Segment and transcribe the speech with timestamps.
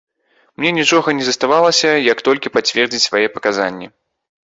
[0.55, 3.87] І мне нічога не заставалася, як толькі пацвердзіць свае паказанні.